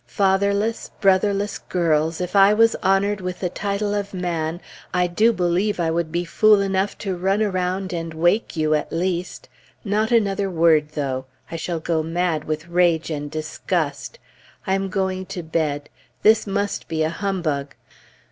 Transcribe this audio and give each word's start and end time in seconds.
Fatherless, 0.07 0.89
brotherless 0.99 1.59
girls, 1.59 2.19
if 2.21 2.35
I 2.35 2.55
was 2.55 2.75
honored 2.81 3.21
with 3.21 3.39
the 3.39 3.49
title 3.51 3.93
of 3.93 4.15
Man, 4.15 4.59
I 4.95 5.05
do 5.05 5.31
believe 5.31 5.79
I 5.79 5.91
would 5.91 6.11
be 6.11 6.25
fool 6.25 6.59
enough 6.59 6.97
to 7.05 7.15
run 7.15 7.43
around 7.43 7.93
and 7.93 8.11
wake 8.15 8.57
you, 8.57 8.73
at 8.73 8.91
least! 8.91 9.47
Not 9.85 10.09
another 10.11 10.49
word, 10.49 10.89
though. 10.95 11.27
I 11.51 11.55
shall 11.55 11.79
go 11.79 12.01
mad 12.01 12.45
with 12.45 12.67
rage 12.67 13.11
and 13.11 13.29
disgust. 13.29 14.17
I 14.65 14.73
am 14.73 14.89
going 14.89 15.27
to 15.27 15.43
bed. 15.43 15.87
This 16.23 16.47
must 16.47 16.87
be 16.87 17.03
a 17.03 17.09
humbug. 17.09 17.75